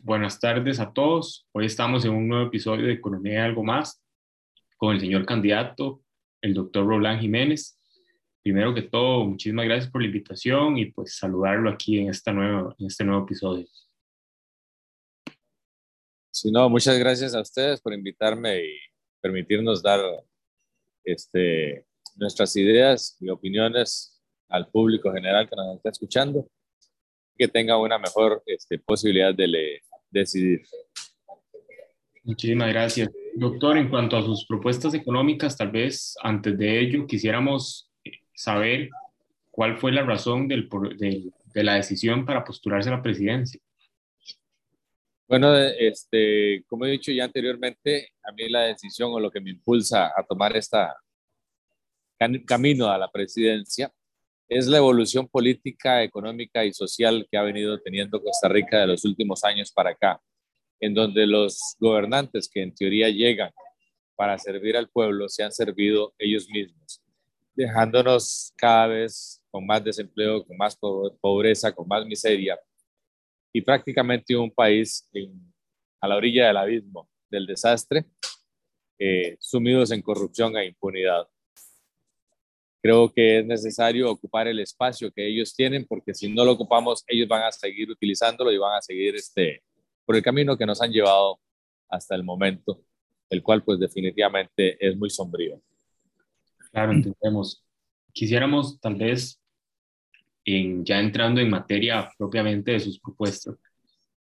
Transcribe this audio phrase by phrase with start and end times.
[0.00, 1.46] Buenas tardes a todos.
[1.52, 4.02] Hoy estamos en un nuevo episodio de Economía Algo Más
[4.76, 6.02] con el señor candidato,
[6.40, 7.78] el doctor Roland Jiménez.
[8.42, 12.74] Primero que todo, muchísimas gracias por la invitación y pues saludarlo aquí en, esta nueva,
[12.78, 13.66] en este nuevo episodio.
[16.30, 18.78] Sí, no, muchas gracias a ustedes por invitarme y
[19.20, 20.00] permitirnos dar
[21.04, 21.86] este,
[22.16, 26.48] nuestras ideas y opiniones al público general que nos está escuchando,
[27.38, 30.62] que tenga una mejor este, posibilidad de le, decidir.
[32.24, 33.10] Muchísimas gracias.
[33.34, 38.90] Doctor, en cuanto a sus propuestas económicas, tal vez antes de ello quisiéramos eh, saber
[39.50, 43.60] cuál fue la razón del, de, de la decisión para postularse a la presidencia.
[45.28, 49.50] Bueno, este, como he dicho ya anteriormente, a mí la decisión o lo que me
[49.50, 50.96] impulsa a tomar esta
[52.46, 53.92] camino a la presidencia
[54.48, 59.04] es la evolución política, económica y social que ha venido teniendo Costa Rica de los
[59.04, 60.20] últimos años para acá,
[60.80, 63.52] en donde los gobernantes que en teoría llegan
[64.16, 67.02] para servir al pueblo se han servido ellos mismos,
[67.54, 70.76] dejándonos cada vez con más desempleo, con más
[71.20, 72.58] pobreza, con más miseria
[73.52, 75.08] y prácticamente un país
[76.00, 78.06] a la orilla del abismo del desastre,
[78.98, 81.28] eh, sumidos en corrupción e impunidad
[82.82, 87.04] creo que es necesario ocupar el espacio que ellos tienen, porque si no lo ocupamos,
[87.06, 89.62] ellos van a seguir utilizándolo y van a seguir este,
[90.04, 91.40] por el camino que nos han llevado
[91.88, 92.82] hasta el momento,
[93.30, 95.60] el cual pues definitivamente es muy sombrío.
[96.70, 97.64] Claro, entendemos.
[98.12, 99.40] Quisiéramos tal vez,
[100.44, 103.56] en, ya entrando en materia propiamente de sus propuestas,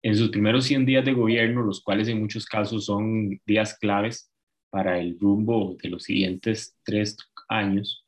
[0.01, 4.31] en sus primeros 100 días de gobierno, los cuales en muchos casos son días claves
[4.69, 8.05] para el rumbo de los siguientes tres años,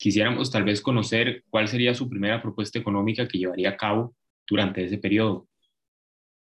[0.00, 4.16] Quisiéramos tal vez conocer cuál sería su primera propuesta económica que llevaría a cabo
[4.48, 5.46] durante ese periodo.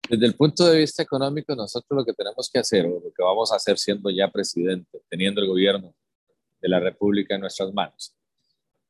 [0.09, 3.23] Desde el punto de vista económico, nosotros lo que tenemos que hacer, o lo que
[3.23, 5.95] vamos a hacer siendo ya presidente, teniendo el gobierno
[6.59, 8.13] de la República en nuestras manos,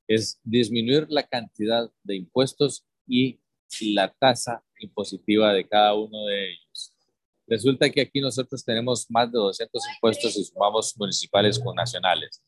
[0.07, 3.39] es disminuir la cantidad de impuestos y
[3.79, 6.95] la tasa impositiva de cada uno de ellos.
[7.45, 12.41] Resulta que aquí nosotros tenemos más de 200 impuestos y sumamos municipales con nacionales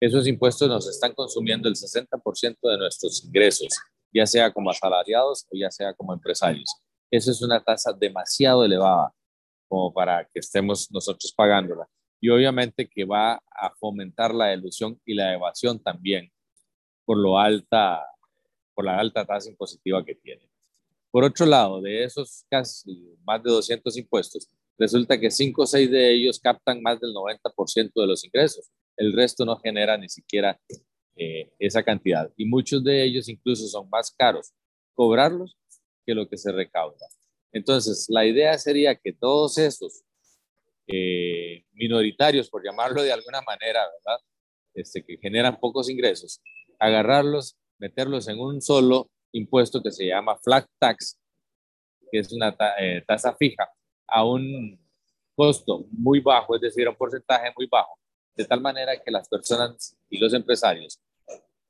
[0.00, 3.68] esos impuestos nos están consumiendo el 60% de nuestros ingresos,
[4.12, 6.74] ya sea como asalariados o ya sea como empresarios.
[7.10, 9.12] Eso es una tasa demasiado elevada
[9.68, 11.86] como para que estemos nosotros pagándola.
[12.18, 16.30] Y obviamente que va a fomentar la ilusión y la evasión también
[17.04, 18.02] por, lo alta,
[18.74, 20.48] por la alta tasa impositiva que tiene.
[21.10, 25.90] Por otro lado, de esos casi más de 200 impuestos, resulta que 5 o 6
[25.90, 30.60] de ellos captan más del 90% de los ingresos el resto no genera ni siquiera
[31.16, 32.30] eh, esa cantidad.
[32.36, 34.52] Y muchos de ellos incluso son más caros
[34.94, 35.56] cobrarlos
[36.04, 37.06] que lo que se recauda.
[37.50, 40.02] Entonces, la idea sería que todos esos
[40.86, 44.20] eh, minoritarios, por llamarlo de alguna manera, ¿verdad?
[44.74, 46.42] Este, que generan pocos ingresos,
[46.78, 51.18] agarrarlos, meterlos en un solo impuesto que se llama flat tax,
[52.12, 53.66] que es una eh, tasa fija,
[54.06, 54.78] a un
[55.34, 57.98] costo muy bajo, es decir, a un porcentaje muy bajo,
[58.36, 61.00] de tal manera que las personas y los empresarios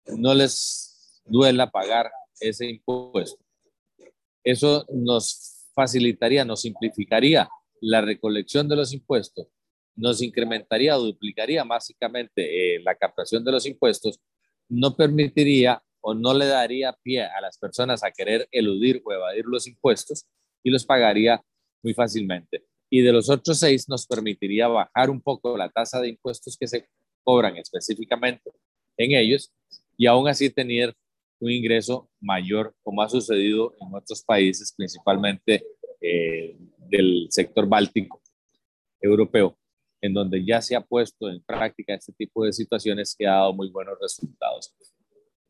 [0.07, 2.11] no les duela pagar
[2.41, 3.43] ese impuesto.
[4.43, 7.49] Eso nos facilitaría, nos simplificaría
[7.81, 9.47] la recolección de los impuestos,
[9.97, 14.21] nos incrementaría o duplicaría básicamente eh, la captación de los impuestos,
[14.69, 19.45] no permitiría o no le daría pie a las personas a querer eludir o evadir
[19.45, 20.27] los impuestos
[20.63, 21.43] y los pagaría
[21.83, 26.09] muy fácilmente y de los otros seis nos permitiría bajar un poco la tasa de
[26.09, 26.89] impuestos que se
[27.23, 28.51] cobran específicamente
[28.97, 29.53] en ellos
[29.97, 30.95] y aún así tener
[31.39, 35.65] un ingreso mayor como ha sucedido en otros países, principalmente
[36.01, 36.57] eh,
[36.89, 38.21] del sector báltico
[39.01, 39.57] europeo,
[40.03, 43.55] en donde ya se ha puesto en práctica este tipo de situaciones que ha dado
[43.55, 44.75] muy buenos resultados.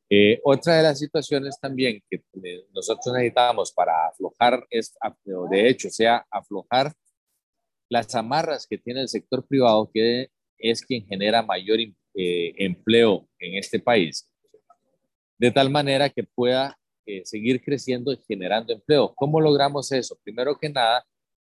[0.08, 4.96] Eh, otra de las situaciones también que eh, nosotros necesitamos para aflojar, es,
[5.50, 6.92] de hecho, sea aflojar
[7.90, 13.58] las amarras que tiene el sector privado, que es quien genera mayor eh, empleo en
[13.58, 14.26] este país,
[15.36, 19.12] de tal manera que pueda eh, seguir creciendo y generando empleo.
[19.14, 20.18] ¿Cómo logramos eso?
[20.22, 21.04] Primero que nada,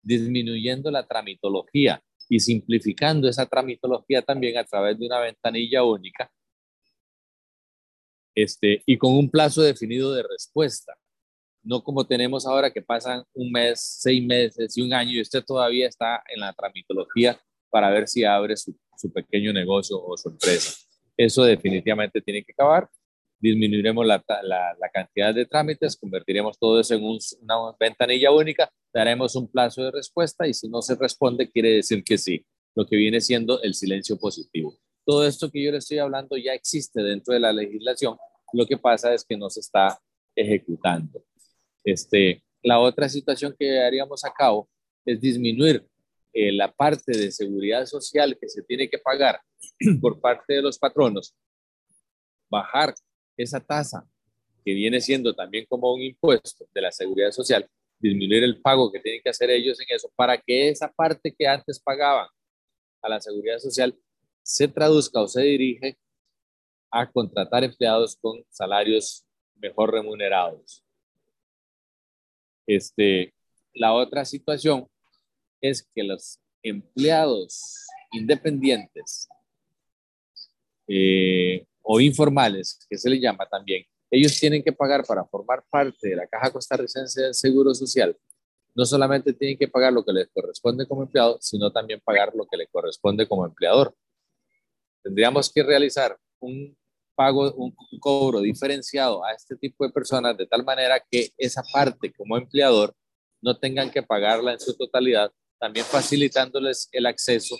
[0.02, 6.30] disminuyendo la tramitología y simplificando esa tramitología también a través de una ventanilla única
[8.34, 10.96] este, y con un plazo definido de respuesta
[11.68, 15.44] no como tenemos ahora que pasan un mes, seis meses y un año y usted
[15.44, 17.38] todavía está en la tramitología
[17.68, 18.74] para ver si abre su,
[19.12, 20.74] pequeño negocio o su empresa.
[21.16, 22.88] Eso definitivamente tiene que acabar
[23.40, 24.22] disminuiremos la,
[24.92, 30.48] cantidad de trámites, convertiremos todo eso en una ventanilla única, daremos un plazo de respuesta
[30.48, 32.44] y si no se responde quiere decir que sí,
[32.74, 34.76] lo que viene siendo el silencio positivo.
[35.04, 38.16] Todo esto que yo le estoy hablando ya existe dentro de la legislación,
[38.52, 40.00] lo que pasa es que no se está
[40.34, 41.22] ejecutando.
[41.90, 44.68] Este, la otra situación que haríamos a cabo
[45.06, 45.86] es disminuir
[46.34, 49.40] eh, la parte de seguridad social que se tiene que pagar
[50.02, 51.34] por parte de los patronos,
[52.50, 52.94] bajar
[53.38, 54.06] esa tasa
[54.66, 57.66] que viene siendo también como un impuesto de la seguridad social,
[57.98, 61.46] disminuir el pago que tienen que hacer ellos en eso para que esa parte que
[61.46, 62.28] antes pagaban
[63.00, 63.98] a la seguridad social
[64.42, 65.96] se traduzca o se dirige
[66.90, 69.24] a contratar empleados con salarios
[69.54, 70.84] mejor remunerados.
[72.68, 73.32] Este,
[73.72, 74.86] la otra situación
[75.58, 79.26] es que los empleados independientes
[80.86, 86.10] eh, o informales, que se le llama también, ellos tienen que pagar para formar parte
[86.10, 88.14] de la Caja Costarricense del Seguro Social.
[88.74, 92.46] No solamente tienen que pagar lo que les corresponde como empleado, sino también pagar lo
[92.46, 93.94] que le corresponde como empleador.
[95.02, 96.76] Tendríamos que realizar un
[97.18, 102.12] pago, un cobro diferenciado a este tipo de personas de tal manera que esa parte
[102.12, 102.94] como empleador
[103.42, 107.56] no tengan que pagarla en su totalidad, también facilitándoles el acceso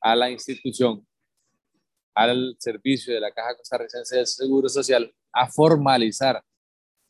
[0.00, 1.06] a la institución
[2.12, 6.42] al servicio de la Caja Costarricense del Seguro Social a formalizar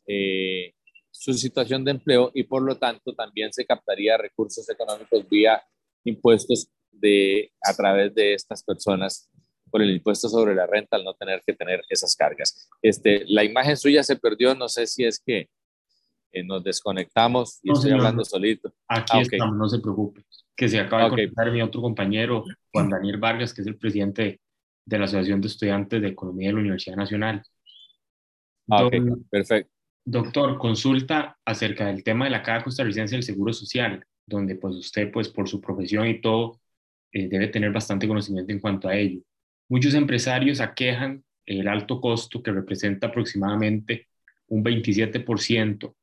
[0.07, 0.75] eh,
[1.11, 5.63] su situación de empleo y por lo tanto también se captaría recursos económicos vía
[6.05, 9.31] impuestos de, a través de estas personas
[9.73, 12.69] por el impuesto sobre la renta al no tener que tener esas cargas.
[12.83, 15.49] Este, la imagen suya se perdió, no sé si es que
[16.31, 18.73] eh, nos desconectamos y estoy hablando solito.
[18.87, 20.23] Aquí ah, estamos, no se preocupe.
[20.55, 24.41] Que se acaba de conectar mi otro compañero, Juan Daniel Vargas, que es el presidente
[24.85, 27.43] de la Asociación de Estudiantes de Economía de la Universidad Nacional.
[28.71, 28.89] Ah,
[29.31, 29.73] perfecto.
[30.05, 35.11] Doctor, consulta acerca del tema de la Caja Costarricense del Seguro Social, donde pues usted
[35.11, 36.61] pues por su profesión y todo
[37.13, 39.23] eh, debe tener bastante conocimiento en cuanto a ello.
[39.69, 44.09] Muchos empresarios aquejan el alto costo que representa aproximadamente
[44.49, 45.95] un 27%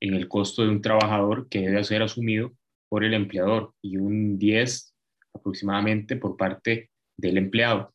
[0.00, 2.52] en el costo de un trabajador que debe ser asumido
[2.88, 4.94] por el empleador y un 10
[5.32, 7.94] aproximadamente por parte del empleado.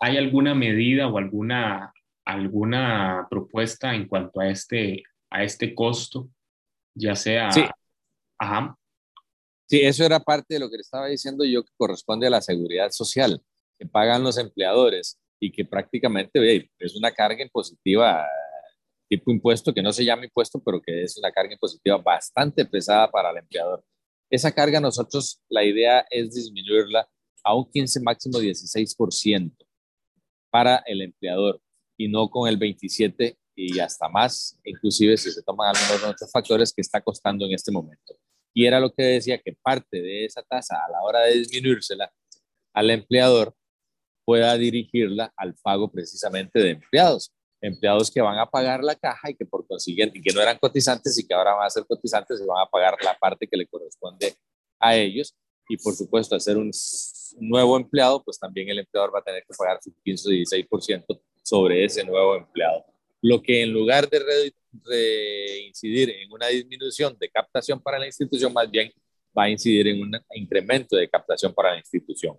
[0.00, 1.92] ¿Hay alguna medida o alguna,
[2.24, 6.30] alguna propuesta en cuanto a este, a este costo?
[6.94, 7.50] Ya sea...
[7.50, 7.64] Sí.
[9.66, 12.42] Sí, eso era parte de lo que le estaba diciendo yo que corresponde a la
[12.42, 13.42] seguridad social
[13.84, 18.26] que pagan los empleadores y que prácticamente es una carga impositiva
[19.08, 23.10] tipo impuesto que no se llama impuesto, pero que es una carga impositiva bastante pesada
[23.10, 23.84] para el empleador.
[24.30, 27.06] Esa carga nosotros, la idea es disminuirla
[27.44, 29.54] a un 15, máximo 16%
[30.50, 31.60] para el empleador
[31.98, 36.72] y no con el 27 y hasta más, inclusive si se toman algunos otros factores
[36.72, 38.16] que está costando en este momento.
[38.54, 42.10] Y era lo que decía que parte de esa tasa a la hora de disminuírsela
[42.72, 43.54] al empleador
[44.24, 47.32] pueda dirigirla al pago precisamente de empleados.
[47.60, 51.18] Empleados que van a pagar la caja y que por consiguiente, que no eran cotizantes
[51.18, 53.66] y que ahora van a ser cotizantes y van a pagar la parte que le
[53.66, 54.34] corresponde
[54.78, 55.34] a ellos
[55.68, 56.70] y por supuesto hacer un
[57.40, 61.20] nuevo empleado, pues también el empleador va a tener que pagar su 15 o 16%
[61.42, 62.84] sobre ese nuevo empleado.
[63.22, 64.52] Lo que en lugar de
[64.84, 68.92] reincidir en una disminución de captación para la institución, más bien
[69.36, 72.38] va a incidir en un incremento de captación para la institución.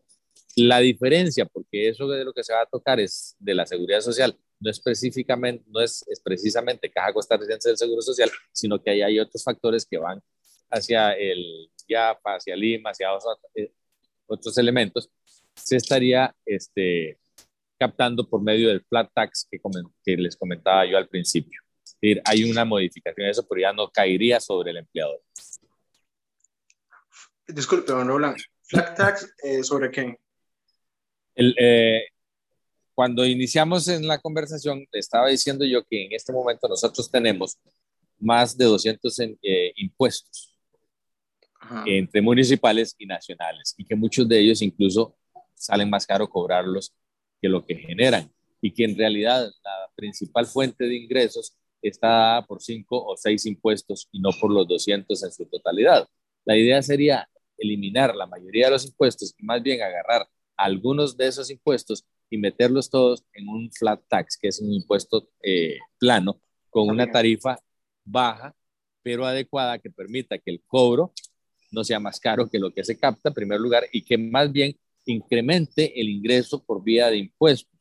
[0.56, 4.00] La diferencia, porque eso de lo que se va a tocar es de la seguridad
[4.00, 9.02] social, no específicamente, no es, es precisamente Caja Costarricense del Seguro Social, sino que ahí
[9.02, 10.22] hay otros factores que van
[10.70, 13.10] hacia el YAPA, hacia Lima, hacia
[13.56, 13.72] eh,
[14.28, 15.10] otros, elementos,
[15.56, 17.20] se estaría este,
[17.78, 19.60] captando por medio del flat tax que,
[20.04, 21.62] que les comentaba yo al principio.
[21.84, 25.22] Es decir, hay una modificación de eso, pero ya no caería sobre el empleador.
[27.48, 30.18] Disculpe, don Roland, ¿flat tax eh, sobre qué?
[31.36, 32.06] El, eh,
[32.94, 37.58] cuando iniciamos en la conversación, estaba diciendo yo que en este momento nosotros tenemos
[38.18, 39.18] más de 200
[39.76, 40.56] impuestos
[41.86, 45.16] entre municipales y nacionales, y que muchos de ellos incluso
[45.56, 46.94] salen más caro cobrarlos
[47.42, 52.46] que lo que generan, y que en realidad la principal fuente de ingresos está dada
[52.46, 56.08] por cinco o seis impuestos y no por los 200 en su totalidad.
[56.46, 57.28] La idea sería
[57.58, 60.28] eliminar la mayoría de los impuestos y más bien agarrar
[60.58, 65.30] algunos de esos impuestos y meterlos todos en un flat tax, que es un impuesto
[65.44, 67.60] eh, plano, con una tarifa
[68.04, 68.56] baja,
[69.04, 71.14] pero adecuada que permita que el cobro
[71.72, 74.52] no sea más caro que lo que se capta en primer lugar y que más
[74.52, 77.72] bien incremente el ingreso por vía de impuestos.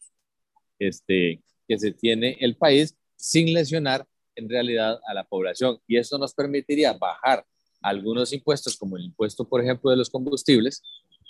[0.79, 5.79] Este, que se tiene el país sin lesionar en realidad a la población.
[5.87, 7.47] Y eso nos permitiría bajar
[7.81, 10.83] algunos impuestos, como el impuesto, por ejemplo, de los combustibles,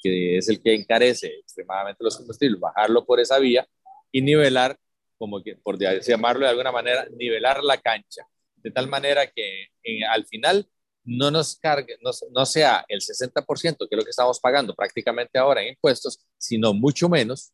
[0.04, 3.66] que es el que encarece extremadamente los combustibles, bajarlo por esa vía
[4.12, 4.78] y nivelar,
[5.16, 10.04] como que, por llamarlo de alguna manera, nivelar la cancha, de tal manera que eh,
[10.04, 10.68] al final
[11.04, 15.38] no nos cargue, no, no, sea el 60%, que es lo que estamos pagando prácticamente
[15.38, 17.52] ahora en impuestos, sino mucho menos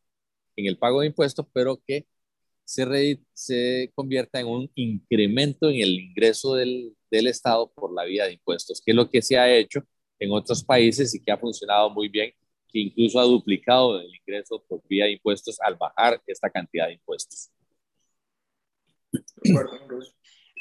[0.57, 2.07] en el pago de impuestos, pero que
[2.64, 8.26] se, se convierta en un incremento en el ingreso del, del Estado por la vía
[8.26, 9.85] de impuestos, que es lo que se ha hecho
[10.21, 12.33] en otros países y que ha funcionado muy bien,
[12.72, 16.94] que incluso ha duplicado el ingreso por vía de impuestos al bajar esta cantidad de
[16.94, 17.50] impuestos.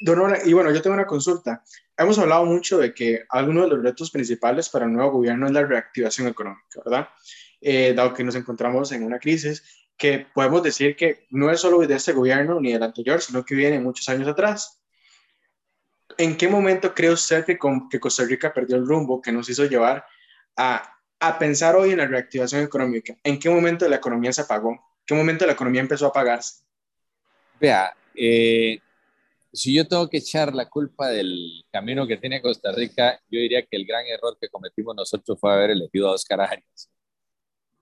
[0.01, 1.63] Don y bueno, yo tengo una consulta.
[1.97, 5.51] Hemos hablado mucho de que algunos de los retos principales para el nuevo gobierno es
[5.51, 7.09] la reactivación económica, ¿verdad?
[7.59, 11.79] Eh, dado que nos encontramos en una crisis que podemos decir que no es solo
[11.79, 14.81] de este gobierno ni del anterior, sino que viene muchos años atrás.
[16.17, 17.59] ¿En qué momento cree usted que,
[17.91, 20.05] que Costa Rica perdió el rumbo que nos hizo llevar
[20.55, 23.15] a, a pensar hoy en la reactivación económica?
[23.23, 24.71] ¿En qué momento la economía se apagó?
[24.71, 26.63] ¿En qué momento la economía empezó a apagarse?
[27.59, 28.79] Vea, eh,
[29.51, 33.61] si yo tengo que echar la culpa del camino que tiene Costa Rica, yo diría
[33.63, 36.89] que el gran error que cometimos nosotros fue haber elegido a Oscar Arias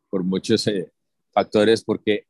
[0.09, 0.91] por muchos eh,
[1.31, 2.27] factores, porque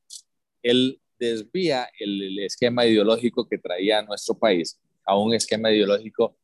[0.64, 6.36] él desvía el, esquema ideológico que traía nuestro país a un esquema ideológico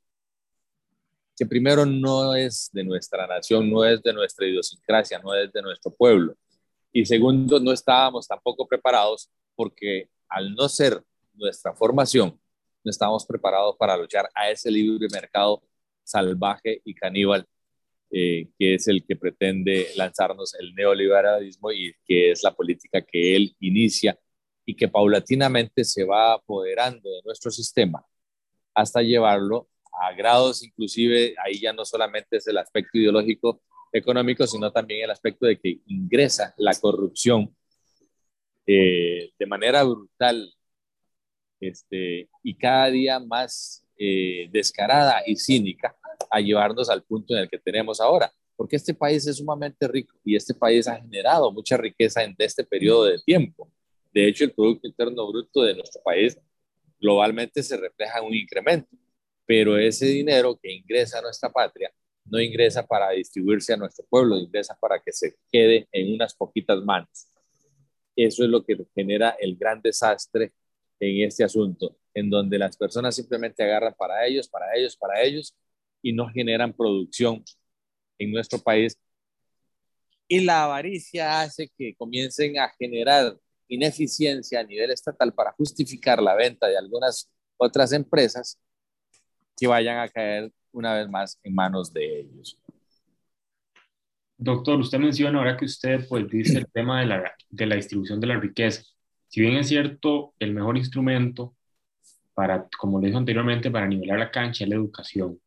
[1.35, 5.61] que primero no es de nuestra nación, no es de nuestra idiosincrasia, no es de
[5.61, 6.35] nuestro pueblo.
[6.91, 12.39] Y segundo, no estábamos tampoco preparados porque al no ser nuestra formación,
[12.83, 15.63] no estábamos preparados para luchar a ese libre mercado
[16.03, 17.47] salvaje y caníbal
[18.15, 23.35] eh, que es el que pretende lanzarnos el neoliberalismo y que es la política que
[23.35, 24.19] él inicia
[24.67, 28.05] y que paulatinamente se va apoderando de nuestro sistema
[28.75, 29.67] hasta llevarlo
[30.11, 35.45] grados inclusive, ahí ya no solamente es el aspecto ideológico económico, sino también el aspecto
[35.45, 37.55] de que ingresa la corrupción
[38.65, 40.51] eh, de manera brutal
[41.59, 45.95] este, y cada día más eh, descarada y cínica
[46.29, 50.15] a llevarnos al punto en el que tenemos ahora, porque este país es sumamente rico
[50.25, 53.71] y este país ha generado mucha riqueza en este periodo de tiempo.
[54.13, 56.37] De hecho, el Producto Interno Bruto de nuestro país
[56.99, 58.89] globalmente se refleja en un incremento,
[59.45, 61.91] pero ese dinero que ingresa a nuestra patria
[62.25, 66.81] no ingresa para distribuirse a nuestro pueblo, ingresa para que se quede en unas poquitas
[66.83, 67.27] manos.
[68.15, 70.53] Eso es lo que genera el gran desastre
[70.99, 75.55] en este asunto, en donde las personas simplemente agarran para ellos, para ellos, para ellos,
[76.01, 77.43] y no generan producción
[78.17, 78.97] en nuestro país.
[80.27, 86.35] Y la avaricia hace que comiencen a generar ineficiencia a nivel estatal para justificar la
[86.35, 88.59] venta de algunas otras empresas
[89.57, 92.59] que vayan a caer una vez más en manos de ellos.
[94.37, 98.19] Doctor, usted menciona ahora que usted pues dice el tema de la, de la distribución
[98.19, 98.83] de la riqueza.
[99.27, 101.55] Si bien es cierto, el mejor instrumento
[102.33, 105.39] para, como le dije anteriormente, para nivelar la cancha es la educación.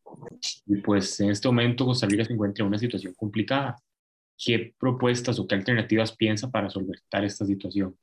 [0.65, 3.77] Y pues en este momento Costa Rica se encuentra en una situación complicada.
[4.37, 7.97] ¿Qué propuestas o qué alternativas piensa para solventar esta situación?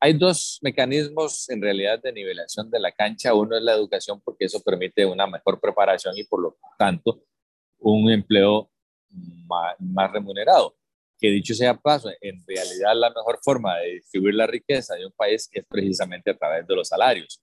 [0.00, 3.34] Hay dos mecanismos en realidad de nivelación de la cancha.
[3.34, 7.22] Uno es la educación porque eso permite una mejor preparación y por lo tanto
[7.78, 8.70] un empleo
[9.46, 10.76] más, más remunerado
[11.18, 15.12] que dicho sea paso, en realidad la mejor forma de distribuir la riqueza de un
[15.12, 17.42] país es precisamente a través de los salarios,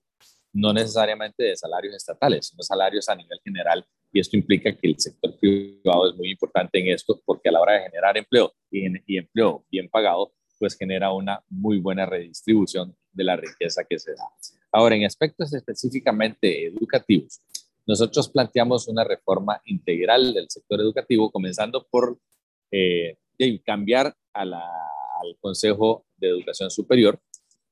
[0.51, 3.85] no necesariamente de salarios estatales, sino salarios a nivel general.
[4.11, 7.61] Y esto implica que el sector privado es muy importante en esto porque a la
[7.61, 10.31] hora de generar empleo y, y empleo bien pagado,
[10.63, 14.23] pues genera una muy buena redistribución de la riqueza que se da.
[14.71, 17.41] Ahora, en aspectos específicamente educativos,
[17.85, 22.17] nosotros planteamos una reforma integral del sector educativo, comenzando por
[22.71, 23.17] eh,
[23.65, 24.53] cambiar al
[25.41, 27.19] Consejo de Educación Superior,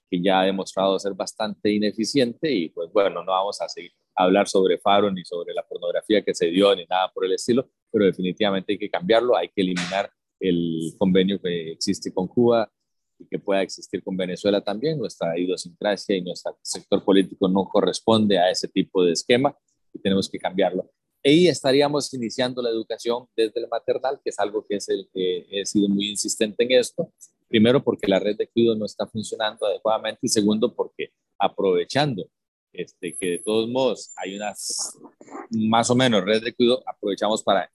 [0.10, 4.26] que ya ha demostrado ser bastante ineficiente y pues bueno, no vamos a seguir a
[4.26, 7.70] hablar sobre Faro ni sobre la pornografía que se dio ni nada por el estilo,
[7.90, 12.70] pero definitivamente hay que cambiarlo, hay que eliminar el convenio que existe con Cuba
[13.22, 14.98] y que pueda existir con Venezuela también.
[14.98, 19.56] Nuestra idiosincrasia y nuestro sector político no corresponde a ese tipo de esquema
[19.94, 20.90] y tenemos que cambiarlo.
[21.24, 25.46] Ahí estaríamos iniciando la educación desde el maternal, que es algo que es el que
[25.52, 27.14] he sido muy insistente en esto.
[27.48, 32.28] Primero, porque la red de cuidado no está funcionando adecuadamente y segundo, porque aprovechando
[32.74, 34.98] este, que de todos modos hay unas
[35.52, 37.70] más o menos red de cuidado, aprovechamos para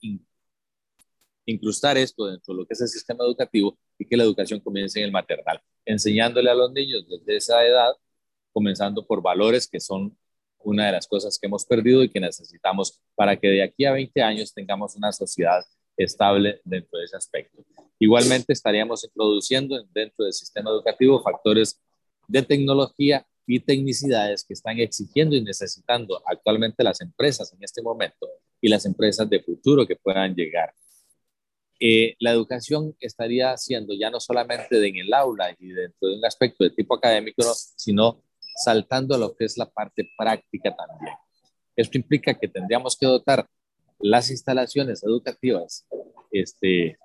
[1.45, 4.99] incrustar esto dentro de lo que es el sistema educativo y que la educación comience
[4.99, 7.93] en el maternal, enseñándole a los niños desde esa edad,
[8.51, 10.17] comenzando por valores que son
[10.59, 13.93] una de las cosas que hemos perdido y que necesitamos para que de aquí a
[13.93, 17.63] 20 años tengamos una sociedad estable dentro de ese aspecto.
[17.99, 21.81] Igualmente estaríamos introduciendo dentro del sistema educativo factores
[22.27, 28.27] de tecnología y tecnicidades que están exigiendo y necesitando actualmente las empresas en este momento
[28.59, 30.73] y las empresas de futuro que puedan llegar.
[31.79, 36.25] Eh, la educación estaría siendo ya no solamente en el aula y dentro de un
[36.25, 37.43] aspecto de tipo académico,
[37.75, 38.23] sino
[38.63, 41.13] saltando a lo que es la parte práctica también.
[41.75, 43.47] Esto implica que tendríamos que dotar
[43.99, 45.85] las instalaciones educativas
[46.31, 46.97] este,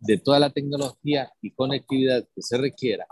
[0.00, 3.06] de toda la tecnología y conectividad que se requiera,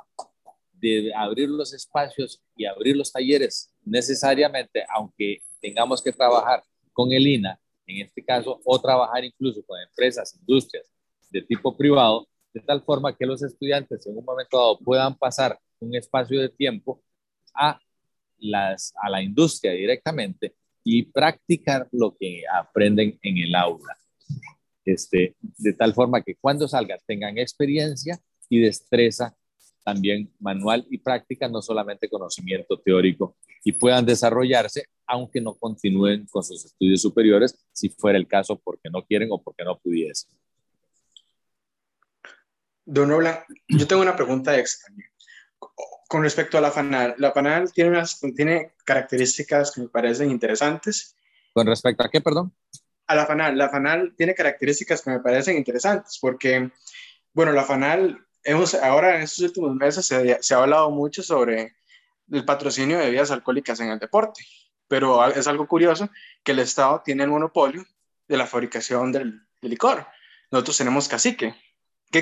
[0.75, 7.27] de abrir los espacios y abrir los talleres necesariamente, aunque tengamos que trabajar con el
[7.27, 10.85] INA, en este caso, o trabajar incluso con empresas, industrias
[11.31, 15.59] de tipo privado, de tal forma que los estudiantes en un momento dado puedan pasar
[15.81, 17.03] un espacio de tiempo
[17.55, 17.79] a,
[18.39, 23.97] las, a la industria directamente y practicar lo que aprenden en el aula.
[24.85, 29.37] Este, de tal forma que cuando salgan tengan experiencia y destreza
[29.87, 36.43] también manual y práctica, no solamente conocimiento teórico, y puedan desarrollarse, aunque no continúen con
[36.43, 40.37] sus estudios superiores, si fuera el caso porque no quieren o porque no pudiesen.
[42.87, 44.95] Don Roland, yo tengo una pregunta extra.
[46.09, 51.17] Con respecto a la FANAL, la FANAL tiene, unas, tiene características que me parecen interesantes.
[51.53, 52.55] ¿Con respecto a qué, perdón?
[53.09, 53.59] A la FANAL.
[53.59, 56.71] La FANAL tiene características que me parecen interesantes porque,
[57.33, 61.75] bueno, la FANAL, hemos, ahora en estos últimos meses se, se ha hablado mucho sobre
[62.31, 64.45] el patrocinio de bebidas alcohólicas en el deporte,
[64.87, 66.09] pero es algo curioso
[66.45, 67.85] que el Estado tiene el monopolio
[68.29, 70.07] de la fabricación del, del licor.
[70.53, 71.57] Nosotros tenemos cacique,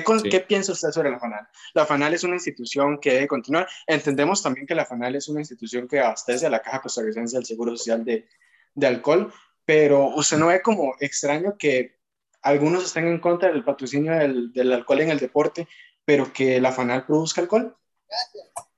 [0.03, 1.47] ¿Qué, ¿Qué, piensa usted sobre la FANAL?
[1.73, 3.67] La FANAL es una institución que debe continuar.
[3.87, 7.45] Entendemos también que la FANAL es una institución que abastece a la Caja Costarricense del
[7.45, 8.27] Seguro Social de,
[8.73, 9.31] de Alcohol,
[9.63, 11.95] pero usted no ve como extraño que
[12.41, 15.67] algunos estén en contra del patrocinio del, del alcohol en el deporte,
[16.03, 17.75] pero que la FANAL produzca alcohol.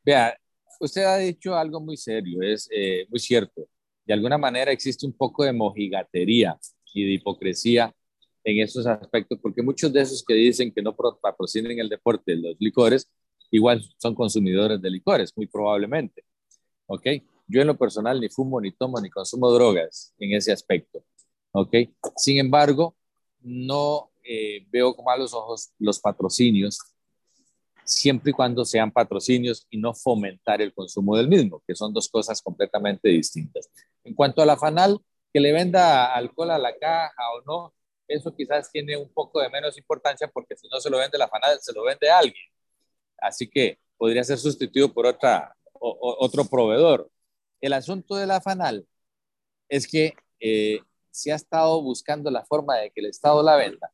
[0.05, 0.37] Vea,
[0.79, 3.67] usted ha dicho algo muy serio, es eh, muy cierto.
[4.05, 6.57] De alguna manera existe un poco de mojigatería
[6.93, 7.93] y de hipocresía
[8.47, 12.55] en esos aspectos, porque muchos de esos que dicen que no patrocinan el deporte, los
[12.59, 13.11] licores,
[13.51, 16.23] igual son consumidores de licores, muy probablemente.
[16.85, 17.07] ¿Ok?
[17.45, 21.03] Yo en lo personal ni fumo, ni tomo, ni consumo drogas en ese aspecto.
[21.51, 21.75] ¿Ok?
[22.15, 22.95] Sin embargo,
[23.41, 26.79] no eh, veo con malos ojos los patrocinios,
[27.83, 32.07] siempre y cuando sean patrocinios y no fomentar el consumo del mismo, que son dos
[32.07, 33.69] cosas completamente distintas.
[34.05, 35.01] En cuanto a la FANAL,
[35.33, 37.73] que le venda alcohol a la caja o no,
[38.07, 41.27] eso quizás tiene un poco de menos importancia porque si no se lo vende la
[41.27, 42.45] FANAL, se lo vende a alguien.
[43.19, 47.09] Así que podría ser sustituido por otra, otro proveedor.
[47.59, 48.87] El asunto de la FANAL
[49.67, 50.79] es que eh,
[51.11, 53.91] se ha estado buscando la forma de que el Estado la venda,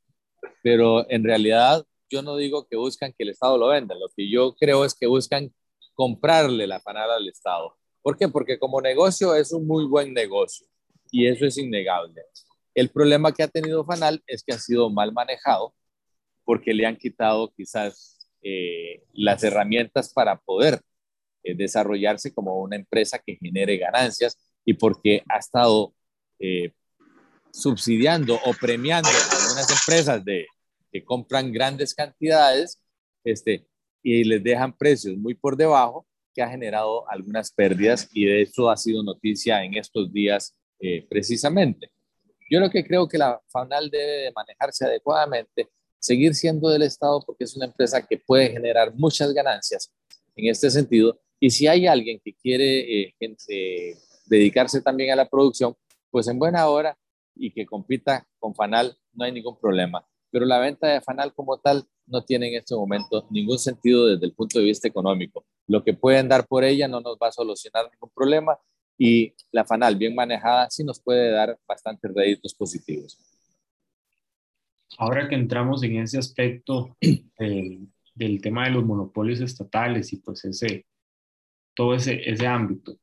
[0.62, 4.30] pero en realidad yo no digo que buscan que el Estado lo venda, lo que
[4.30, 5.54] yo creo es que buscan
[5.96, 7.76] comprarle la FANAL al Estado.
[8.02, 8.28] ¿Por qué?
[8.28, 10.68] Porque como negocio es un muy buen negocio
[11.10, 12.22] y eso es innegable.
[12.76, 15.74] El problema que ha tenido Fanal es que ha sido mal manejado
[16.44, 20.82] porque le han quitado quizás eh, las herramientas para poder
[21.44, 25.94] eh, desarrollarse como una empresa que genere ganancias y porque ha estado
[26.40, 26.74] eh,
[27.52, 30.48] subsidiando o premiando a algunas empresas de,
[30.92, 32.82] que compran grandes cantidades
[33.24, 33.66] este,
[34.02, 38.70] y les dejan precios muy por debajo, que ha generado algunas pérdidas y de eso
[38.70, 40.58] ha sido noticia en estos días
[41.08, 41.93] precisamente.
[42.54, 47.20] Yo lo que creo que la FANAL debe de manejarse adecuadamente, seguir siendo del Estado
[47.26, 49.92] porque es una empresa que puede generar muchas ganancias
[50.36, 51.20] en este sentido.
[51.40, 53.16] Y si hay alguien que quiere eh,
[53.50, 53.96] eh,
[54.28, 55.74] dedicarse también a la producción,
[56.12, 56.96] pues en buena hora
[57.34, 60.06] y que compita con FANAL, no hay ningún problema.
[60.30, 64.28] Pero la venta de FANAL como tal no tiene en este momento ningún sentido desde
[64.28, 65.44] el punto de vista económico.
[65.66, 68.60] Lo que pueden dar por ella no nos va a solucionar ningún problema
[69.06, 73.20] y la FANAL bien manejada sí nos puede dar bastantes réditos positivos.
[74.98, 76.96] Ahora que entramos en ese aspecto
[78.16, 80.86] del tema de los monopolios estatales y pues ese,
[81.74, 82.98] todo ese, ese ámbito,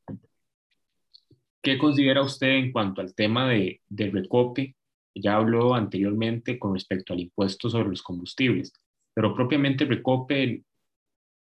[1.61, 4.75] ¿qué considera usted en cuanto al tema de, de recope?
[5.13, 8.73] Ya habló anteriormente con respecto al impuesto sobre los combustibles,
[9.13, 10.63] pero propiamente recope,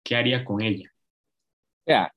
[0.04, 0.92] ¿qué haría con ella?
[1.86, 2.12] Ya,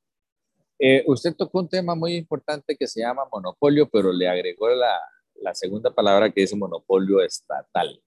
[0.85, 4.99] eh, usted tocó un tema muy importante que se llama monopolio, pero le agregó la,
[5.37, 8.03] la segunda palabra que es monopolio estatal.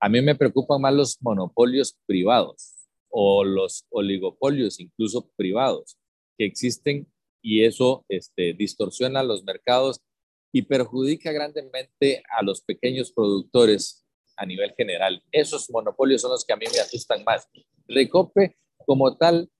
[0.00, 2.74] A mí me preocupan más los monopolios privados,
[3.08, 5.96] o los oligopolios, incluso privados,
[6.36, 7.06] que existen
[7.40, 10.00] y eso este, distorsiona los mercados
[10.50, 14.04] y perjudica grandemente a los pequeños productores
[14.36, 15.22] a nivel general.
[15.30, 17.48] Esos monopolios son los que a mí me asustan más.
[17.86, 19.51] Recope como tal,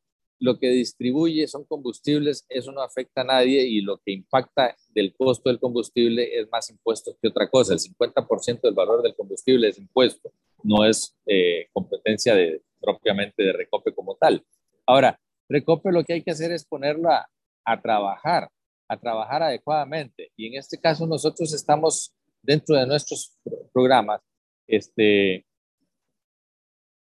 [0.43, 5.15] lo que distribuye son combustibles, eso no afecta a nadie y lo que impacta del
[5.15, 7.75] costo del combustible es más impuesto que otra cosa.
[7.75, 13.53] El 50% del valor del combustible es impuesto, no es eh, competencia de, propiamente de
[13.53, 14.45] Recope como tal.
[14.87, 18.51] Ahora, Recope lo que hay que hacer es ponerlo a trabajar
[18.93, 20.33] a trabajar adecuadamente.
[20.37, 23.35] Y en este caso nosotros estamos dentro de nuestros
[23.73, 24.21] programas
[24.67, 25.47] este,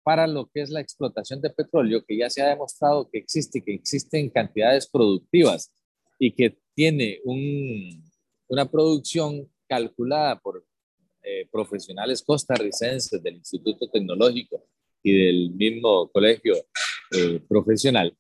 [0.03, 3.63] para lo que es la explotación de petróleo, que ya se ha demostrado que existe,
[3.63, 5.71] que existe en cantidades productivas
[6.19, 8.03] y que tiene un,
[8.47, 10.65] una producción calculada por
[11.23, 14.65] eh, profesionales costarricenses del Instituto Tecnológico
[15.03, 16.55] y del mismo colegio
[17.11, 18.15] eh, profesional,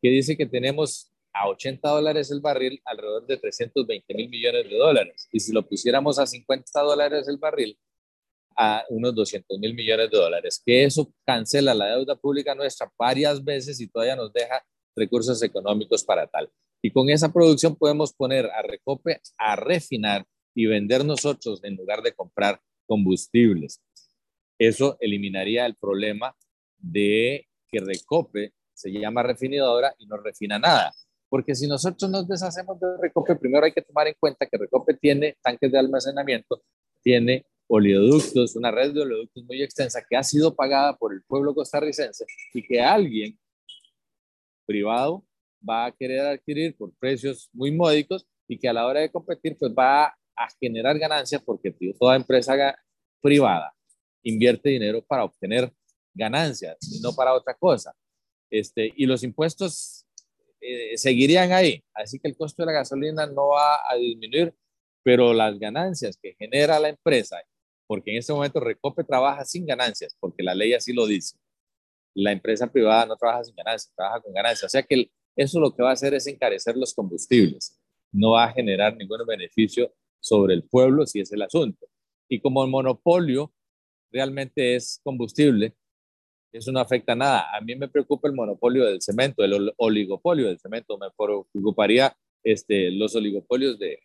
[0.00, 4.76] que dice que tenemos a 80 dólares el barril, alrededor de 320 mil millones de
[4.76, 5.28] dólares.
[5.32, 7.78] Y si lo pusiéramos a 50 dólares el barril,
[8.60, 13.42] a unos 200 mil millones de dólares, que eso cancela la deuda pública nuestra varias
[13.44, 14.60] veces y todavía nos deja
[14.96, 16.50] recursos económicos para tal.
[16.82, 22.02] Y con esa producción podemos poner a Recope a refinar y vender nosotros en lugar
[22.02, 23.80] de comprar combustibles.
[24.58, 26.34] Eso eliminaría el problema
[26.78, 30.92] de que Recope se llama refinadora y no refina nada.
[31.28, 34.94] Porque si nosotros nos deshacemos de Recope, primero hay que tomar en cuenta que Recope
[34.94, 36.62] tiene tanques de almacenamiento,
[37.02, 41.54] tiene oleoductos, una red de oleoductos muy extensa que ha sido pagada por el pueblo
[41.54, 43.38] costarricense y que alguien
[44.66, 45.24] privado
[45.68, 49.56] va a querer adquirir por precios muy módicos y que a la hora de competir
[49.58, 52.76] pues va a generar ganancias porque toda empresa
[53.20, 53.74] privada
[54.22, 55.72] invierte dinero para obtener
[56.14, 57.94] ganancias y no para otra cosa.
[58.50, 60.06] Este, y los impuestos
[60.60, 61.82] eh, seguirían ahí.
[61.94, 64.54] Así que el costo de la gasolina no va a disminuir,
[65.02, 67.38] pero las ganancias que genera la empresa,
[67.88, 71.36] porque en este momento Recope trabaja sin ganancias, porque la ley así lo dice.
[72.14, 74.64] La empresa privada no trabaja sin ganancias, trabaja con ganancias.
[74.64, 77.80] O sea que eso lo que va a hacer es encarecer los combustibles.
[78.12, 81.86] No va a generar ningún beneficio sobre el pueblo si es el asunto.
[82.28, 83.52] Y como el monopolio
[84.12, 85.74] realmente es combustible,
[86.52, 87.46] eso no afecta nada.
[87.56, 90.98] A mí me preocupa el monopolio del cemento, el oligopolio del cemento.
[90.98, 93.98] Me preocuparía este, los oligopolios de,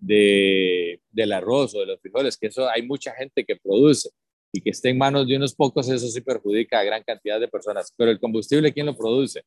[0.00, 4.10] de, del arroz o de los frijoles, que eso hay mucha gente que produce
[4.52, 7.48] y que esté en manos de unos pocos, eso sí perjudica a gran cantidad de
[7.48, 7.92] personas.
[7.96, 9.44] Pero el combustible, ¿quién lo produce?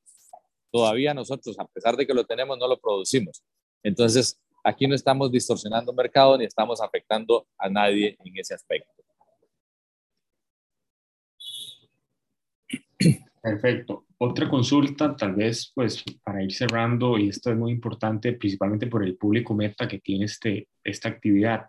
[0.71, 3.43] Todavía nosotros, a pesar de que lo tenemos, no lo producimos.
[3.83, 9.02] Entonces, aquí no estamos distorsionando el mercado ni estamos afectando a nadie en ese aspecto.
[13.43, 14.05] Perfecto.
[14.19, 19.03] Otra consulta, tal vez, pues, para ir cerrando, y esto es muy importante, principalmente por
[19.03, 21.67] el público meta que tiene este, esta actividad.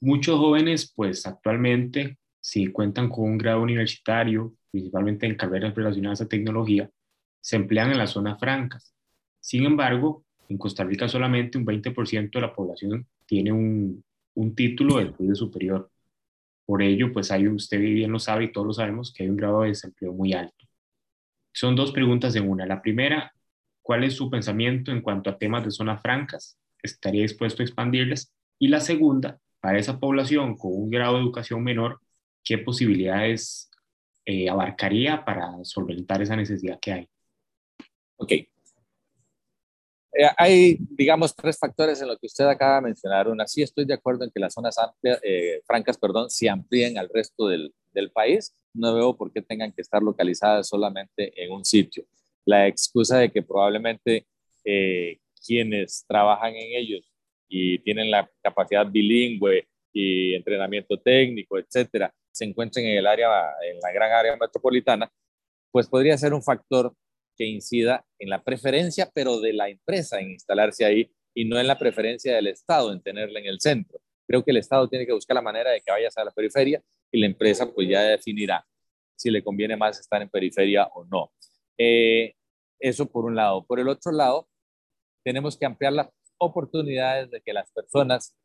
[0.00, 6.28] Muchos jóvenes, pues, actualmente, si cuentan con un grado universitario, principalmente en carreras relacionadas a
[6.28, 6.88] tecnología,
[7.40, 8.94] se emplean en las zonas francas.
[9.40, 14.98] Sin embargo, en Costa Rica solamente un 20% de la población tiene un, un título
[14.98, 15.90] de estudio superior.
[16.64, 19.36] Por ello, pues hay, usted bien lo sabe y todos lo sabemos, que hay un
[19.36, 20.65] grado de desempleo muy alto.
[21.56, 22.66] Son dos preguntas en una.
[22.66, 23.32] La primera,
[23.80, 26.58] ¿cuál es su pensamiento en cuanto a temas de zonas francas?
[26.82, 28.30] ¿Estaría dispuesto a expandirlas?
[28.58, 31.98] Y la segunda, para esa población con un grado de educación menor,
[32.44, 33.70] ¿qué posibilidades
[34.26, 37.08] eh, abarcaría para solventar esa necesidad que hay?
[38.16, 38.32] Ok,
[40.18, 43.28] eh, hay, digamos, tres factores en lo que usted acaba de mencionar.
[43.28, 46.96] Una, sí estoy de acuerdo en que las zonas amplias, eh, francas perdón, se amplíen
[46.96, 47.72] al resto del,
[48.12, 48.54] país.
[48.76, 52.04] No veo por qué tengan que estar localizadas solamente en un sitio.
[52.44, 54.26] La excusa de que probablemente
[54.64, 57.10] eh, quienes trabajan en ellos
[57.48, 63.28] y tienen la capacidad bilingüe y entrenamiento técnico, etcétera, se encuentren en el área,
[63.62, 65.10] en la gran área metropolitana,
[65.70, 66.92] pues podría ser un factor
[67.36, 71.66] que incida en la preferencia, pero de la empresa en instalarse ahí y no en
[71.66, 74.00] la preferencia del Estado en tenerla en el centro.
[74.26, 76.82] Creo que el Estado tiene que buscar la manera de que vayas a la periferia
[77.12, 78.66] y la empresa pues ya definirá
[79.14, 81.32] si le conviene más estar en periferia o no.
[81.78, 82.34] Eh,
[82.78, 83.64] eso por un lado.
[83.64, 84.48] Por el otro lado,
[85.24, 88.36] tenemos que ampliar las oportunidades de que las personas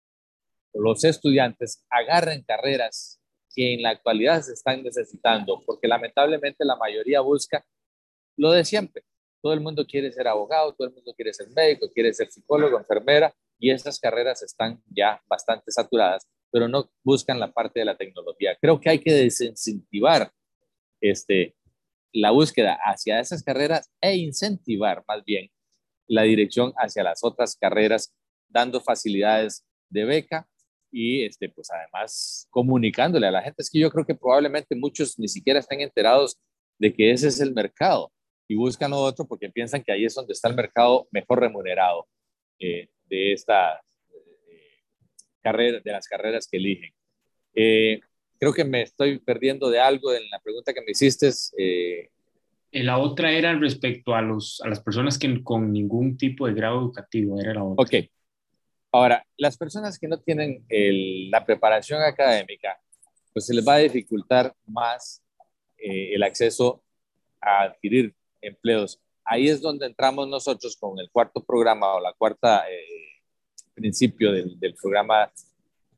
[0.74, 3.20] los estudiantes agarren carreras
[3.54, 7.66] que en la actualidad se están necesitando, porque lamentablemente la mayoría busca
[8.38, 9.04] lo de siempre.
[9.42, 12.78] Todo el mundo quiere ser abogado, todo el mundo quiere ser médico, quiere ser psicólogo,
[12.78, 17.98] enfermera, y esas carreras están ya bastante saturadas, pero no buscan la parte de la
[17.98, 18.58] tecnología.
[18.60, 20.32] Creo que hay que desincentivar
[21.00, 21.56] este,
[22.12, 25.50] la búsqueda hacia esas carreras e incentivar más bien
[26.08, 28.14] la dirección hacia las otras carreras,
[28.50, 30.48] dando facilidades de beca
[30.92, 33.62] y este, pues además comunicándole a la gente.
[33.62, 36.38] Es que yo creo que probablemente muchos ni siquiera están enterados
[36.78, 38.12] de que ese es el mercado
[38.48, 42.08] y buscan otro porque piensan que ahí es donde está el mercado mejor remunerado
[42.60, 43.82] eh, de esta
[45.42, 46.94] carrera, de las carreras que eligen.
[47.54, 48.00] Eh,
[48.40, 51.32] creo que me estoy perdiendo de algo en la pregunta que me hiciste.
[52.72, 56.80] la otra era respecto a, los, a las personas que con ningún tipo de grado
[56.80, 57.84] educativo, era la otra.
[57.84, 58.10] Ok.
[58.94, 60.66] Ahora, las personas que no tienen
[61.30, 62.78] la preparación académica,
[63.34, 65.24] pues se les va a dificultar más
[65.78, 66.84] el acceso
[67.42, 69.00] a adquirir empleos.
[69.24, 73.11] Ahí es donde entramos nosotros con el cuarto programa o la cuarta eh,
[73.74, 75.32] principio del, programa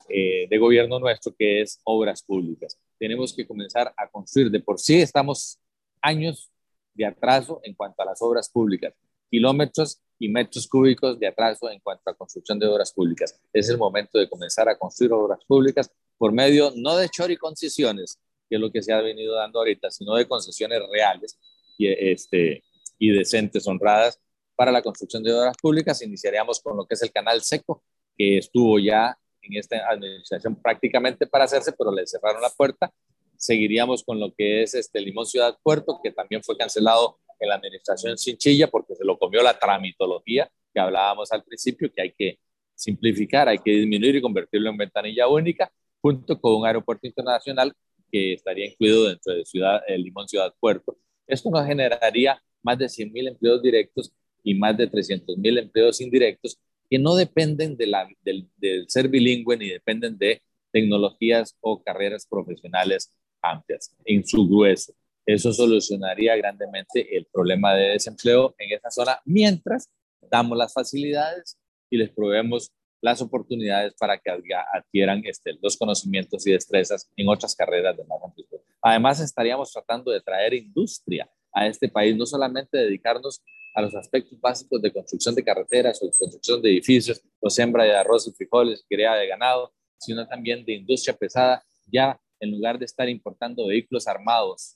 [0.09, 2.77] eh, de gobierno nuestro, que es obras públicas.
[2.97, 4.49] Tenemos que comenzar a construir.
[4.51, 5.59] De por sí estamos
[6.01, 6.49] años
[6.93, 8.93] de atraso en cuanto a las obras públicas,
[9.29, 13.39] kilómetros y metros cúbicos de atraso en cuanto a construcción de obras públicas.
[13.51, 17.38] Es el momento de comenzar a construir obras públicas por medio no de chor y
[17.38, 21.38] concesiones, que es lo que se ha venido dando ahorita, sino de concesiones reales
[21.77, 22.63] y, este,
[22.99, 24.19] y decentes, honradas
[24.56, 26.02] para la construcción de obras públicas.
[26.02, 27.84] Iniciaríamos con lo que es el canal seco,
[28.18, 32.92] que estuvo ya en esta administración prácticamente para hacerse, pero le cerraron la puerta.
[33.38, 37.56] Seguiríamos con lo que es este Limón Ciudad Puerto, que también fue cancelado en la
[37.56, 42.39] administración Chinchilla porque se lo comió la tramitología que hablábamos al principio, que hay que
[42.76, 47.74] simplificar, hay que disminuir y convertirlo en ventanilla única, junto con un aeropuerto internacional
[48.12, 52.86] que estaría incluido dentro de Ciudad, el Limón Ciudad Puerto, esto nos generaría más de
[52.86, 54.12] 100.000 empleos directos
[54.43, 58.47] y más de 300.000 empleos indirectos que no dependen de la, del,
[58.88, 64.93] ser bilingüe ni dependen de tecnologías o carreras profesionales amplias en su grueso.
[65.25, 69.89] Eso solucionaría grandemente el problema de desempleo en esa zona mientras
[70.29, 71.58] damos las facilidades
[71.89, 77.56] y les proveemos las oportunidades para que adquieran este, los conocimientos y destrezas en otras
[77.56, 78.60] carreras de más amplitud.
[78.82, 83.41] Además, estaríamos tratando de traer industria a este país, no solamente dedicarnos
[83.73, 87.95] a los aspectos básicos de construcción de carreteras o construcción de edificios, o siembra de
[87.95, 92.86] arroz y frijoles, cría de ganado, sino también de industria pesada, ya en lugar de
[92.86, 94.75] estar importando vehículos armados,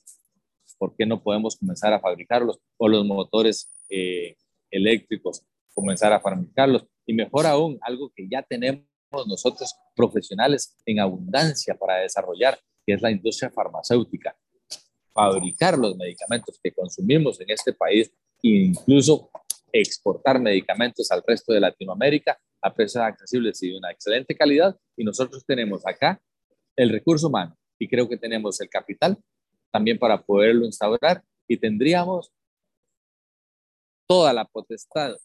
[0.78, 2.58] ¿por qué no podemos comenzar a fabricarlos?
[2.76, 4.36] O los motores eh,
[4.70, 5.42] eléctricos,
[5.74, 6.86] comenzar a fabricarlos.
[7.04, 8.84] Y mejor aún, algo que ya tenemos
[9.26, 14.36] nosotros profesionales en abundancia para desarrollar, que es la industria farmacéutica.
[15.12, 19.30] Fabricar los medicamentos que consumimos en este país e incluso
[19.72, 24.76] exportar medicamentos al resto de Latinoamérica a precios accesibles y de una excelente calidad.
[24.96, 26.20] Y nosotros tenemos acá
[26.76, 29.18] el recurso humano y creo que tenemos el capital
[29.70, 32.32] también para poderlo instaurar y tendríamos
[34.06, 35.16] toda la potestad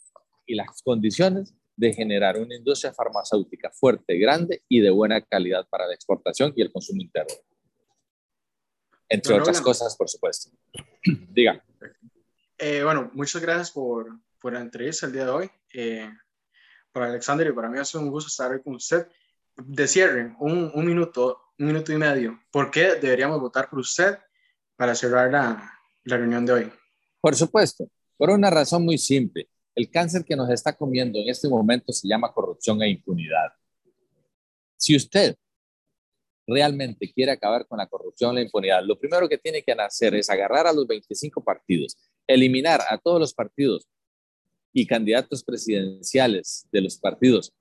[0.45, 5.87] y las condiciones de generar una industria farmacéutica fuerte, grande y de buena calidad para
[5.87, 7.33] la exportación y el consumo interno
[9.13, 10.49] entre otras cosas, por supuesto.
[11.29, 11.63] Diga.
[12.65, 14.07] Eh, bueno, muchas gracias por,
[14.39, 15.51] por la entrevista el día de hoy.
[15.73, 16.09] Eh,
[16.93, 19.05] para Alexander y para mí sido un gusto estar hoy con usted.
[19.57, 22.39] De cierre, un, un, minuto, un minuto y medio.
[22.49, 24.17] ¿Por qué deberíamos votar por usted
[24.77, 26.71] para cerrar la, la reunión de hoy?
[27.19, 29.49] Por supuesto, por una razón muy simple.
[29.75, 33.51] El cáncer que nos está comiendo en este momento se llama corrupción e impunidad.
[34.77, 35.35] Si usted
[36.47, 40.29] realmente quiere acabar con la corrupción la impunidad, lo primero que tiene que hacer es
[40.29, 43.87] agarrar a los 25 partidos, eliminar a todos los partidos
[44.71, 47.53] y candidatos presidenciales de los partidos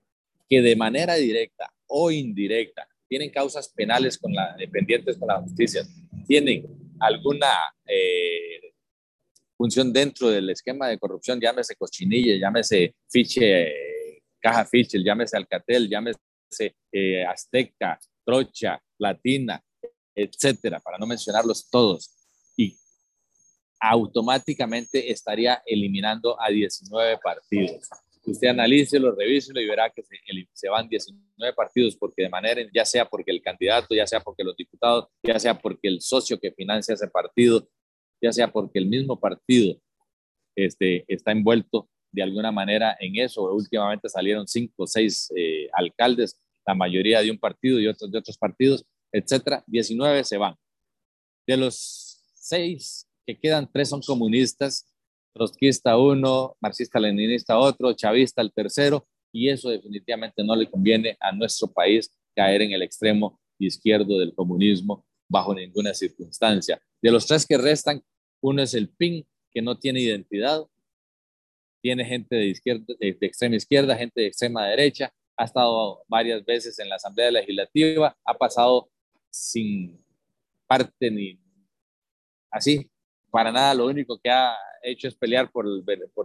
[0.48, 5.83] que de manera directa o indirecta tienen causas penales con la, dependientes con la justicia,
[6.27, 6.66] tienen
[6.98, 7.53] alguna
[7.87, 8.72] eh,
[9.55, 16.75] función dentro del esquema de corrupción, llámese cochinilla, llámese fiche, caja fiche, llámese Alcatel, llámese
[16.90, 19.62] eh, Azteca, Trocha, Latina,
[20.14, 22.22] etcétera, para no mencionarlos todos.
[23.85, 27.88] Automáticamente estaría eliminando a 19 partidos.
[28.25, 30.14] Usted analice, lo revise y verá que se,
[30.53, 34.45] se, van 19 partidos porque de manera, ya sea porque el candidato, ya sea porque
[34.45, 37.68] los diputados, ya sea porque el socio que financia ese partido,
[38.21, 39.77] ya sea porque el mismo partido
[40.55, 43.42] este, está envuelto de alguna manera en eso.
[43.53, 48.18] Últimamente salieron cinco o seis eh, alcaldes la mayoría de un partido y otros de
[48.18, 50.55] otros partidos, etcétera, 19 se van.
[51.45, 54.89] De los seis que quedan, tres son comunistas,
[55.33, 61.69] trotskista uno, marxista-leninista otro, chavista el tercero, y eso definitivamente no le conviene a nuestro
[61.73, 66.81] país caer en el extremo izquierdo del comunismo bajo ninguna circunstancia.
[67.01, 68.03] De los tres que restan,
[68.43, 70.67] Uno es el PIN, que no tiene identidad,
[71.81, 76.79] tiene gente de, izquierda, de, extrema izquierda, gente de extrema derecha, ha estado varias veces
[76.79, 78.91] en la Asamblea Legislativa, ha pasado
[79.31, 80.05] sin
[80.67, 81.41] parte ni
[82.51, 82.91] así,
[83.33, 85.66] para nada, lo único que ha hecho es pelear por,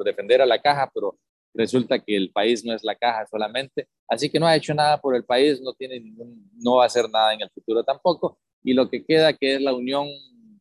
[0.03, 1.17] defender a la caja, pero
[1.53, 4.99] resulta que el país no es la caja solamente, así que no ha hecho nada
[4.99, 8.37] por el país, no tiene ningún, no va a hacer nada en el futuro tampoco,
[8.61, 10.05] y lo que queda que es la Unión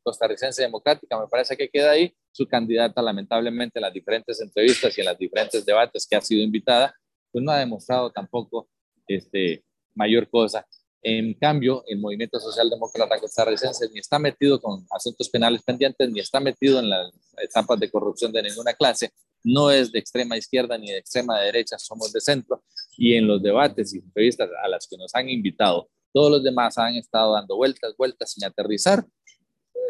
[0.05, 5.01] Costarricense Democrática, me parece que queda ahí, su candidata lamentablemente en las diferentes entrevistas y
[5.01, 6.95] en los diferentes debates que ha sido invitada,
[7.33, 8.69] pues no ha demostrado tampoco
[9.09, 9.65] este,
[9.97, 10.65] mayor cosa.
[11.03, 16.41] En cambio, el movimiento socialdemócrata costarricense ni está metido con asuntos penales pendientes, ni está
[16.41, 19.11] metido en las etapas de corrupción de ninguna clase,
[19.45, 22.65] no es de extrema izquierda ni de extrema derecha, somos de centro.
[22.97, 26.77] Y en los debates y entrevistas a las que nos han invitado, todos los demás
[26.79, 29.07] han estado dando vueltas, vueltas sin aterrizar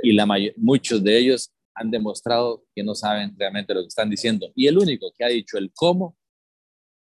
[0.03, 4.51] y la muchos de ellos han demostrado que no saben realmente lo que están diciendo.
[4.55, 6.17] Y el único que ha dicho el cómo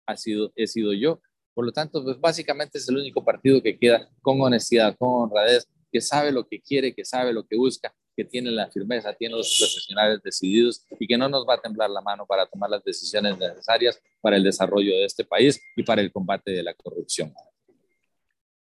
[0.05, 1.21] ha sido, he sido yo.
[1.55, 5.65] Por lo tanto, pues básicamente es el único partido que queda con honestidad, con honradez,
[5.89, 9.35] que sabe lo que quiere, que sabe lo que busca, que tiene la firmeza, tiene
[9.35, 12.83] los profesionales decididos y que no nos va a temblar la mano para tomar las
[12.83, 17.33] decisiones necesarias para el desarrollo de este país y para el combate de la corrupción.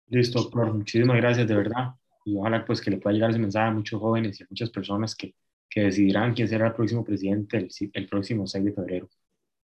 [0.08, 0.74] Listo, doctor.
[0.74, 1.92] Muchísimas gracias, de verdad.
[2.26, 4.70] Y ojalá pues que le pueda llegar ese mensaje a muchos jóvenes y a muchas
[4.70, 5.34] personas que,
[5.70, 9.10] que decidirán quién será el próximo presidente el, el próximo 6 de febrero.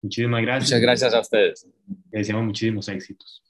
[0.01, 0.69] Muchísimas gracias.
[0.69, 1.67] Muchas gracias a ustedes.
[2.11, 3.43] Les deseamos muchísimos éxitos.